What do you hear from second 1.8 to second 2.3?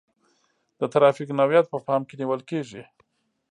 پام کې